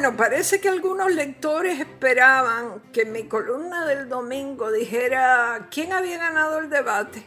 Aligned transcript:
Bueno, 0.00 0.16
parece 0.16 0.60
que 0.60 0.68
algunos 0.68 1.12
lectores 1.12 1.80
esperaban 1.80 2.80
que 2.92 3.04
mi 3.04 3.24
columna 3.24 3.84
del 3.84 4.08
domingo 4.08 4.70
dijera 4.70 5.66
quién 5.72 5.92
había 5.92 6.18
ganado 6.18 6.60
el 6.60 6.70
debate. 6.70 7.26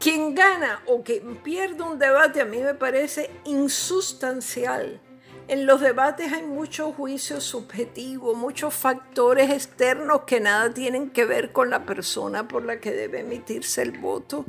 Quien 0.00 0.34
gana 0.34 0.80
o 0.86 1.02
quien 1.02 1.36
pierde 1.36 1.82
un 1.82 1.98
debate 1.98 2.40
a 2.40 2.46
mí 2.46 2.60
me 2.60 2.72
parece 2.72 3.30
insustancial. 3.44 5.02
En 5.46 5.66
los 5.66 5.82
debates 5.82 6.32
hay 6.32 6.44
muchos 6.44 6.94
juicios 6.94 7.44
subjetivos, 7.44 8.34
muchos 8.34 8.72
factores 8.72 9.50
externos 9.50 10.22
que 10.22 10.40
nada 10.40 10.72
tienen 10.72 11.10
que 11.10 11.26
ver 11.26 11.52
con 11.52 11.68
la 11.68 11.84
persona 11.84 12.48
por 12.48 12.64
la 12.64 12.80
que 12.80 12.92
debe 12.92 13.20
emitirse 13.20 13.82
el 13.82 13.98
voto. 13.98 14.46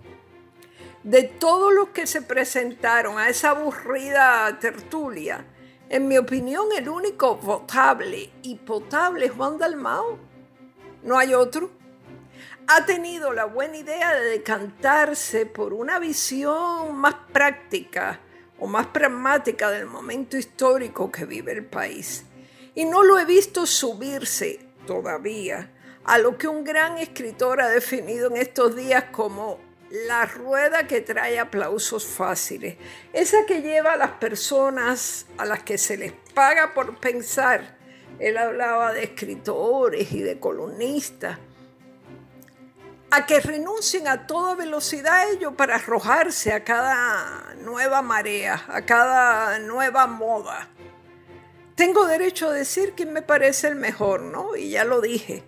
De 1.03 1.23
todos 1.23 1.73
los 1.73 1.89
que 1.89 2.07
se 2.07 2.21
presentaron 2.21 3.17
a 3.17 3.27
esa 3.27 3.49
aburrida 3.49 4.57
tertulia, 4.61 5.45
en 5.89 6.07
mi 6.07 6.17
opinión 6.17 6.67
el 6.75 6.89
único 6.89 7.35
votable 7.35 8.29
y 8.41 8.55
potable 8.55 9.27
es 9.27 9.31
Juan 9.31 9.57
Dalmao. 9.57 10.17
No 11.03 11.17
hay 11.17 11.33
otro. 11.33 11.69
Ha 12.67 12.85
tenido 12.85 13.31
la 13.31 13.45
buena 13.45 13.77
idea 13.77 14.13
de 14.15 14.25
decantarse 14.25 15.45
por 15.45 15.73
una 15.73 15.99
visión 15.99 16.95
más 16.95 17.15
práctica 17.31 18.19
o 18.57 18.67
más 18.67 18.87
pragmática 18.87 19.69
del 19.69 19.85
momento 19.85 20.37
histórico 20.37 21.11
que 21.11 21.25
vive 21.25 21.51
el 21.51 21.65
país. 21.65 22.25
Y 22.73 22.85
no 22.85 23.03
lo 23.03 23.19
he 23.19 23.25
visto 23.25 23.65
subirse 23.65 24.59
todavía 24.87 25.71
a 26.05 26.17
lo 26.17 26.37
que 26.37 26.47
un 26.47 26.63
gran 26.63 26.97
escritor 26.97 27.61
ha 27.61 27.67
definido 27.67 28.27
en 28.29 28.37
estos 28.37 28.75
días 28.75 29.05
como 29.11 29.59
la 30.07 30.25
rueda 30.25 30.87
que 30.87 31.01
trae 31.01 31.39
aplausos 31.39 32.05
fáciles, 32.05 32.75
esa 33.13 33.45
que 33.45 33.61
lleva 33.61 33.93
a 33.93 33.97
las 33.97 34.11
personas 34.11 35.25
a 35.37 35.45
las 35.45 35.63
que 35.63 35.77
se 35.77 35.97
les 35.97 36.11
paga 36.33 36.73
por 36.73 36.99
pensar. 36.99 37.77
Él 38.19 38.37
hablaba 38.37 38.93
de 38.93 39.03
escritores 39.03 40.11
y 40.11 40.21
de 40.21 40.39
columnistas 40.39 41.37
a 43.11 43.25
que 43.25 43.39
renuncien 43.39 44.07
a 44.07 44.27
toda 44.27 44.55
velocidad 44.55 45.29
ellos 45.31 45.53
para 45.55 45.75
arrojarse 45.75 46.51
a 46.51 46.63
cada 46.63 47.53
nueva 47.61 48.01
marea, 48.01 48.65
a 48.67 48.81
cada 48.81 49.59
nueva 49.59 50.07
moda. 50.07 50.69
Tengo 51.75 52.05
derecho 52.05 52.49
a 52.49 52.53
decir 52.53 52.93
quién 52.95 53.13
me 53.13 53.21
parece 53.21 53.67
el 53.67 53.75
mejor, 53.75 54.21
¿no? 54.21 54.55
Y 54.55 54.71
ya 54.71 54.83
lo 54.85 55.01
dije. 55.01 55.43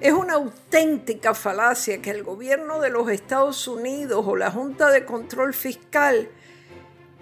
Es 0.00 0.12
una 0.12 0.34
auténtica 0.34 1.34
falacia 1.34 2.02
que 2.02 2.10
el 2.10 2.22
gobierno 2.22 2.80
de 2.80 2.90
los 2.90 3.10
Estados 3.10 3.66
Unidos 3.66 4.24
o 4.26 4.36
la 4.36 4.50
Junta 4.50 4.90
de 4.90 5.04
Control 5.04 5.54
Fiscal 5.54 6.28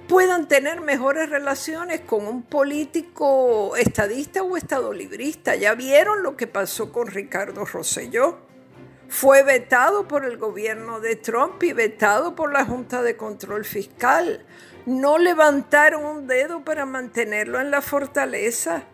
puedan 0.09 0.49
tener 0.49 0.81
mejores 0.81 1.31
relaciones 1.31 2.01
con 2.01 2.27
un 2.27 2.43
político 2.43 3.77
estadista 3.77 4.43
o 4.43 4.57
estadolibrista. 4.57 5.55
Ya 5.55 5.75
vieron 5.75 6.23
lo 6.23 6.37
que 6.37 6.47
pasó 6.47 6.93
con 6.93 7.07
Ricardo 7.07 7.65
Rosselló 7.65 8.39
fue 9.09 9.43
vetado 9.43 10.09
por 10.09 10.25
el 10.25 10.39
gobierno 10.39 11.01
de 11.01 11.17
Trump 11.17 11.63
y 11.63 11.73
vetado 11.73 12.35
por 12.35 12.53
la 12.53 12.65
Junta 12.65 13.03
de 13.03 13.17
Control 13.17 13.65
Fiscal. 13.65 14.45
No 14.87 15.19
levantaron 15.19 16.05
un 16.05 16.27
dedo 16.27 16.65
para 16.65 16.85
mantenerlo 16.85 17.61
en 17.61 17.71
la 17.71 17.81
fortaleza. 17.81 18.85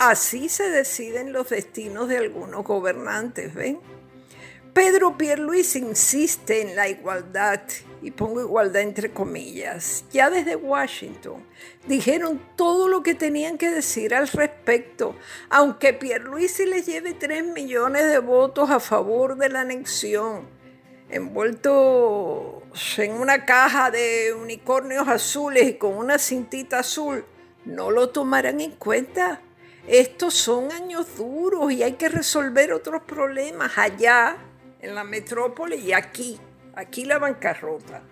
Así 0.00 0.48
se 0.48 0.70
deciden 0.70 1.34
los 1.34 1.50
destinos 1.50 2.08
de 2.08 2.16
algunos 2.16 2.64
gobernantes, 2.64 3.52
¿ven? 3.52 3.80
Pedro 4.72 5.18
Pierluis 5.18 5.76
insiste 5.76 6.62
en 6.62 6.74
la 6.74 6.88
igualdad, 6.88 7.60
y 8.00 8.10
pongo 8.10 8.40
igualdad 8.40 8.80
entre 8.80 9.10
comillas. 9.10 10.06
Ya 10.10 10.30
desde 10.30 10.56
Washington 10.56 11.46
dijeron 11.86 12.40
todo 12.56 12.88
lo 12.88 13.02
que 13.02 13.14
tenían 13.14 13.58
que 13.58 13.70
decir 13.70 14.14
al 14.14 14.28
respecto, 14.28 15.16
aunque 15.50 15.92
Pierluisi 15.92 16.64
les 16.64 16.86
lleve 16.86 17.12
3 17.12 17.48
millones 17.48 18.08
de 18.08 18.20
votos 18.20 18.70
a 18.70 18.80
favor 18.80 19.36
de 19.36 19.50
la 19.50 19.60
anexión, 19.60 20.48
envuelto 21.10 22.62
en 22.96 23.12
una 23.12 23.44
caja 23.44 23.90
de 23.90 24.32
unicornios 24.32 25.06
azules 25.08 25.68
y 25.68 25.74
con 25.74 25.94
una 25.94 26.18
cintita 26.18 26.78
azul, 26.78 27.26
no 27.66 27.90
lo 27.90 28.08
tomarán 28.08 28.62
en 28.62 28.70
cuenta. 28.70 29.42
Estos 29.86 30.34
son 30.34 30.70
años 30.72 31.16
duros 31.16 31.72
y 31.72 31.82
hay 31.82 31.94
que 31.94 32.08
resolver 32.08 32.72
otros 32.72 33.02
problemas 33.02 33.76
allá 33.76 34.36
en 34.80 34.94
la 34.94 35.04
metrópoli 35.04 35.76
y 35.76 35.92
aquí, 35.92 36.38
aquí 36.74 37.04
la 37.04 37.18
bancarrota. 37.18 38.02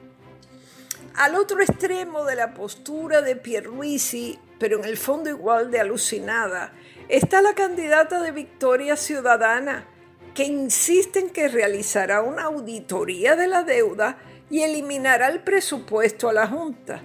Al 1.15 1.35
otro 1.35 1.61
extremo 1.61 2.25
de 2.25 2.37
la 2.37 2.55
postura 2.55 3.23
de 3.23 3.37
Pierluisi, 3.37 4.39
pero 4.59 4.79
en 4.79 4.85
el 4.85 4.97
fondo 4.97 5.31
igual 5.31 5.71
de 5.71 5.81
alucinada, 5.81 6.73
está 7.09 7.43
la 7.43 7.55
candidata 7.55 8.21
de 8.23 8.33
Victoria 8.33 8.97
Ciudadana, 8.97 9.87
que 10.35 10.45
insiste 10.45 11.19
en 11.19 11.31
que 11.31 11.49
realizará 11.49 12.23
una 12.23 12.45
auditoría 12.45 13.35
de 13.35 13.49
la 13.49 13.63
deuda 13.63 14.19
y 14.51 14.63
eliminará 14.63 15.29
el 15.29 15.41
presupuesto 15.41 16.29
a 16.29 16.33
la 16.33 16.47
Junta. 16.47 17.03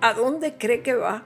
¿A 0.00 0.12
dónde 0.12 0.58
cree 0.58 0.82
que 0.82 0.94
va? 0.94 1.24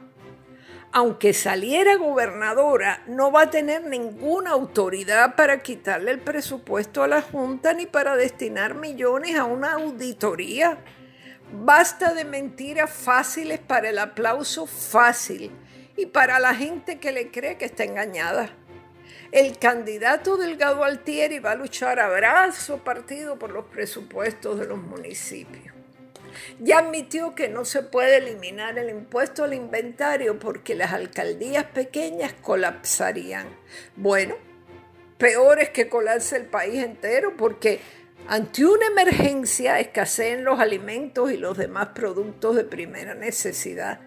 Aunque 0.92 1.32
saliera 1.32 1.96
gobernadora, 1.96 3.02
no 3.06 3.30
va 3.30 3.42
a 3.42 3.50
tener 3.50 3.84
ninguna 3.84 4.52
autoridad 4.52 5.34
para 5.36 5.62
quitarle 5.62 6.10
el 6.10 6.20
presupuesto 6.20 7.02
a 7.02 7.08
la 7.08 7.22
Junta 7.22 7.74
ni 7.74 7.86
para 7.86 8.16
destinar 8.16 8.74
millones 8.74 9.36
a 9.36 9.44
una 9.44 9.74
auditoría. 9.74 10.78
Basta 11.52 12.14
de 12.14 12.24
mentiras 12.24 12.90
fáciles 12.90 13.58
para 13.58 13.90
el 13.90 13.98
aplauso 13.98 14.66
fácil 14.66 15.52
y 15.96 16.06
para 16.06 16.38
la 16.38 16.54
gente 16.54 16.98
que 16.98 17.12
le 17.12 17.30
cree 17.30 17.58
que 17.58 17.66
está 17.66 17.84
engañada. 17.84 18.50
El 19.32 19.58
candidato 19.58 20.36
Delgado 20.36 20.84
Altieri 20.84 21.40
va 21.40 21.52
a 21.52 21.56
luchar 21.56 22.00
a 22.00 22.08
brazo 22.08 22.78
partido 22.78 23.38
por 23.38 23.50
los 23.50 23.66
presupuestos 23.66 24.58
de 24.58 24.66
los 24.66 24.78
municipios. 24.78 25.75
Ya 26.58 26.78
admitió 26.78 27.34
que 27.34 27.48
no 27.48 27.64
se 27.64 27.82
puede 27.82 28.18
eliminar 28.18 28.78
el 28.78 28.90
impuesto 28.90 29.44
al 29.44 29.54
inventario 29.54 30.38
porque 30.38 30.74
las 30.74 30.92
alcaldías 30.92 31.64
pequeñas 31.64 32.32
colapsarían. 32.42 33.46
Bueno, 33.96 34.36
peor 35.18 35.60
es 35.60 35.70
que 35.70 35.88
colapse 35.88 36.36
el 36.36 36.46
país 36.46 36.82
entero 36.82 37.34
porque 37.36 37.80
ante 38.28 38.64
una 38.64 38.86
emergencia 38.86 39.78
escasean 39.78 40.44
los 40.44 40.58
alimentos 40.58 41.30
y 41.30 41.36
los 41.36 41.56
demás 41.56 41.88
productos 41.94 42.56
de 42.56 42.64
primera 42.64 43.14
necesidad. 43.14 44.00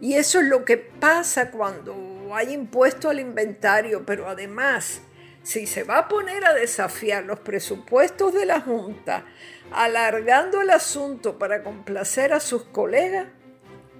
Y 0.00 0.14
eso 0.14 0.40
es 0.40 0.46
lo 0.46 0.64
que 0.64 0.76
pasa 0.76 1.50
cuando 1.50 1.94
hay 2.34 2.52
impuesto 2.52 3.08
al 3.08 3.20
inventario, 3.20 4.04
pero 4.04 4.28
además, 4.28 5.00
si 5.42 5.66
se 5.66 5.84
va 5.84 5.98
a 5.98 6.08
poner 6.08 6.44
a 6.44 6.54
desafiar 6.54 7.24
los 7.24 7.40
presupuestos 7.40 8.32
de 8.32 8.46
la 8.46 8.60
Junta, 8.60 9.24
alargando 9.72 10.60
el 10.60 10.70
asunto 10.70 11.38
para 11.38 11.62
complacer 11.62 12.32
a 12.32 12.40
sus 12.40 12.64
colegas, 12.64 13.26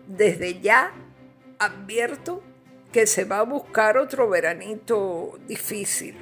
desde 0.06 0.60
ya 0.60 0.92
advierto 1.58 2.42
que 2.92 3.06
se 3.06 3.24
va 3.24 3.38
a 3.38 3.44
buscar 3.44 3.96
otro 3.96 4.28
veranito 4.28 5.38
difícil. 5.46 6.16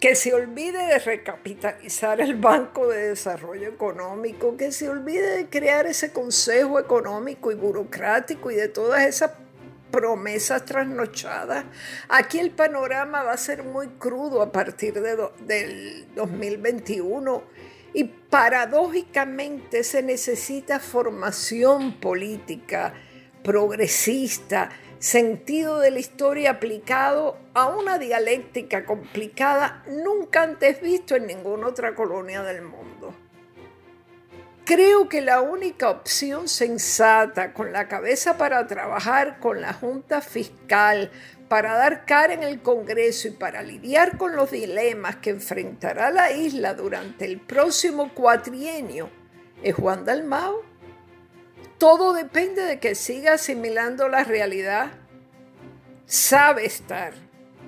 Que 0.00 0.14
se 0.14 0.32
olvide 0.32 0.86
de 0.86 0.98
recapitalizar 0.98 2.22
el 2.22 2.34
Banco 2.36 2.88
de 2.88 3.08
Desarrollo 3.08 3.68
Económico, 3.68 4.56
que 4.56 4.72
se 4.72 4.88
olvide 4.88 5.36
de 5.36 5.46
crear 5.50 5.86
ese 5.86 6.10
Consejo 6.10 6.80
Económico 6.80 7.52
y 7.52 7.54
Burocrático 7.54 8.50
y 8.50 8.54
de 8.54 8.68
todas 8.68 9.06
esas 9.06 9.32
promesas 9.90 10.64
trasnochadas. 10.64 11.64
Aquí 12.08 12.38
el 12.38 12.50
panorama 12.50 13.22
va 13.22 13.32
a 13.32 13.36
ser 13.36 13.62
muy 13.64 13.88
crudo 13.88 14.42
a 14.42 14.52
partir 14.52 14.94
de 14.94 15.16
del 15.46 16.06
2021 16.14 17.42
y 17.92 18.04
paradójicamente 18.04 19.82
se 19.84 20.02
necesita 20.02 20.78
formación 20.78 22.00
política, 22.00 22.94
progresista, 23.42 24.70
sentido 24.98 25.78
de 25.80 25.90
la 25.90 25.98
historia 25.98 26.50
aplicado 26.50 27.38
a 27.54 27.68
una 27.68 27.98
dialéctica 27.98 28.84
complicada 28.84 29.82
nunca 29.88 30.42
antes 30.42 30.80
visto 30.80 31.16
en 31.16 31.26
ninguna 31.26 31.68
otra 31.68 31.94
colonia 31.94 32.42
del 32.42 32.62
mundo. 32.62 33.14
Creo 34.70 35.08
que 35.08 35.20
la 35.20 35.40
única 35.40 35.90
opción 35.90 36.46
sensata 36.46 37.52
con 37.54 37.72
la 37.72 37.88
cabeza 37.88 38.38
para 38.38 38.68
trabajar 38.68 39.40
con 39.40 39.60
la 39.60 39.72
Junta 39.72 40.20
Fiscal, 40.20 41.10
para 41.48 41.74
dar 41.74 42.06
cara 42.06 42.34
en 42.34 42.44
el 42.44 42.62
Congreso 42.62 43.26
y 43.26 43.32
para 43.32 43.62
lidiar 43.62 44.16
con 44.16 44.36
los 44.36 44.52
dilemas 44.52 45.16
que 45.16 45.30
enfrentará 45.30 46.12
la 46.12 46.30
isla 46.30 46.74
durante 46.74 47.24
el 47.24 47.40
próximo 47.40 48.14
cuatrienio 48.14 49.10
es 49.60 49.74
Juan 49.74 50.04
Dalmao. 50.04 50.62
Todo 51.76 52.12
depende 52.12 52.62
de 52.62 52.78
que 52.78 52.94
siga 52.94 53.32
asimilando 53.32 54.06
la 54.06 54.22
realidad. 54.22 54.92
Sabe 56.06 56.64
estar 56.64 57.12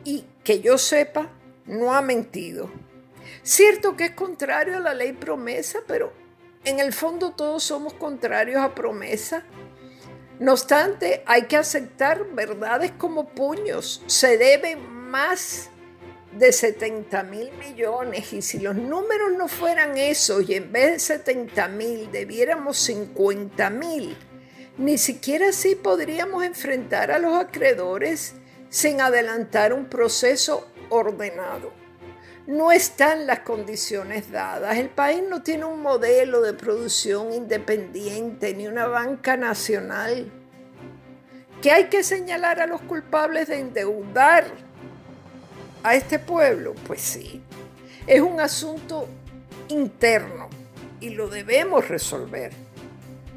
y 0.04 0.24
que 0.44 0.60
yo 0.60 0.78
sepa, 0.78 1.32
no 1.66 1.94
ha 1.94 2.00
mentido. 2.00 2.70
Cierto 3.42 3.96
que 3.96 4.04
es 4.04 4.10
contrario 4.12 4.76
a 4.76 4.80
la 4.80 4.94
ley 4.94 5.14
promesa, 5.14 5.80
pero 5.88 6.21
en 6.64 6.80
el 6.80 6.92
fondo 6.92 7.32
todos 7.32 7.62
somos 7.62 7.94
contrarios 7.94 8.60
a 8.60 8.74
promesa. 8.74 9.44
No 10.38 10.52
obstante, 10.52 11.22
hay 11.26 11.42
que 11.42 11.56
aceptar 11.56 12.24
verdades 12.32 12.92
como 12.92 13.28
puños. 13.28 14.02
Se 14.06 14.38
deben 14.38 14.88
más 15.10 15.70
de 16.32 16.50
70 16.50 17.22
mil 17.24 17.52
millones 17.52 18.32
y 18.32 18.42
si 18.42 18.58
los 18.58 18.74
números 18.74 19.32
no 19.36 19.48
fueran 19.48 19.98
esos 19.98 20.48
y 20.48 20.54
en 20.54 20.72
vez 20.72 20.92
de 20.92 20.98
70 20.98 21.68
mil 21.68 22.10
debiéramos 22.10 22.78
50 22.78 23.70
mil, 23.70 24.16
ni 24.78 24.96
siquiera 24.96 25.50
así 25.50 25.74
podríamos 25.74 26.42
enfrentar 26.44 27.10
a 27.10 27.18
los 27.18 27.36
acreedores 27.36 28.34
sin 28.70 29.00
adelantar 29.02 29.74
un 29.74 29.86
proceso 29.86 30.66
ordenado. 30.88 31.81
No 32.46 32.72
están 32.72 33.26
las 33.26 33.40
condiciones 33.40 34.32
dadas. 34.32 34.76
El 34.76 34.88
país 34.88 35.22
no 35.28 35.42
tiene 35.42 35.64
un 35.64 35.80
modelo 35.80 36.40
de 36.42 36.54
producción 36.54 37.32
independiente 37.32 38.52
ni 38.54 38.66
una 38.66 38.86
banca 38.86 39.36
nacional. 39.36 40.30
¿Que 41.60 41.70
hay 41.70 41.84
que 41.84 42.02
señalar 42.02 42.60
a 42.60 42.66
los 42.66 42.80
culpables 42.80 43.46
de 43.46 43.60
endeudar 43.60 44.46
a 45.84 45.94
este 45.94 46.18
pueblo? 46.18 46.74
Pues 46.86 47.00
sí, 47.00 47.40
es 48.08 48.20
un 48.20 48.40
asunto 48.40 49.06
interno 49.68 50.48
y 50.98 51.10
lo 51.10 51.28
debemos 51.28 51.88
resolver. 51.88 52.52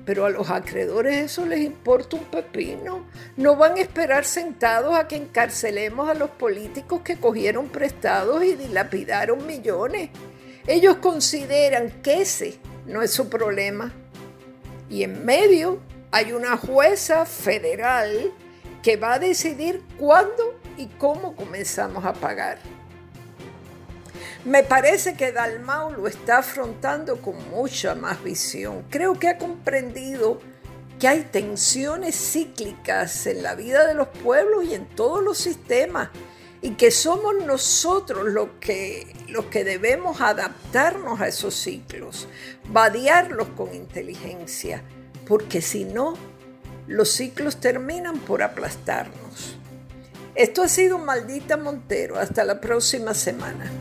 Pero 0.05 0.25
a 0.25 0.29
los 0.29 0.51
acreedores 0.51 1.17
eso 1.17 1.45
les 1.45 1.61
importa 1.61 2.15
un 2.15 2.25
pepino. 2.25 3.07
No 3.37 3.55
van 3.55 3.77
a 3.77 3.81
esperar 3.81 4.23
sentados 4.23 4.95
a 4.95 5.07
que 5.07 5.15
encarcelemos 5.15 6.07
a 6.07 6.13
los 6.13 6.29
políticos 6.29 7.01
que 7.01 7.17
cogieron 7.17 7.69
prestados 7.69 8.43
y 8.43 8.55
dilapidaron 8.55 9.45
millones. 9.47 10.11
Ellos 10.67 10.97
consideran 10.97 11.89
que 12.03 12.21
ese 12.21 12.59
no 12.85 13.01
es 13.01 13.11
su 13.11 13.29
problema. 13.29 13.91
Y 14.89 15.03
en 15.03 15.25
medio 15.25 15.79
hay 16.11 16.31
una 16.31 16.55
jueza 16.55 17.25
federal 17.25 18.31
que 18.83 18.97
va 18.97 19.15
a 19.15 19.19
decidir 19.19 19.81
cuándo 19.97 20.59
y 20.77 20.85
cómo 20.85 21.35
comenzamos 21.35 22.05
a 22.05 22.13
pagar. 22.13 22.59
Me 24.45 24.61
parece 24.63 25.15
que 25.15 25.31
Dalmau 25.31 25.91
lo 25.91 26.07
está 26.07 26.37
afrontando 26.37 27.19
con 27.19 27.49
mucha 27.49 27.95
más 27.95 28.23
visión. 28.23 28.83
Creo 28.91 29.17
que 29.17 29.27
ha 29.27 29.39
comprendido 29.39 30.39
que 30.99 31.07
hay 31.07 31.21
tensiones 31.23 32.15
cíclicas 32.15 33.25
en 33.25 33.41
la 33.41 33.55
vida 33.55 33.87
de 33.87 33.95
los 33.95 34.07
pueblos 34.07 34.65
y 34.65 34.75
en 34.75 34.85
todos 34.85 35.23
los 35.23 35.39
sistemas 35.39 36.09
y 36.61 36.75
que 36.75 36.91
somos 36.91 37.33
nosotros 37.43 38.25
los 38.25 38.49
que, 38.59 39.15
los 39.29 39.45
que 39.45 39.63
debemos 39.63 40.21
adaptarnos 40.21 41.21
a 41.21 41.27
esos 41.27 41.55
ciclos, 41.55 42.27
vadearlos 42.69 43.47
con 43.57 43.73
inteligencia, 43.73 44.83
porque 45.27 45.61
si 45.61 45.85
no, 45.85 46.13
los 46.85 47.09
ciclos 47.09 47.59
terminan 47.59 48.19
por 48.19 48.43
aplastarnos. 48.43 49.57
Esto 50.35 50.63
ha 50.63 50.67
sido 50.67 50.99
Maldita 50.99 51.57
Montero. 51.57 52.19
Hasta 52.19 52.43
la 52.43 52.59
próxima 52.59 53.13
semana. 53.13 53.71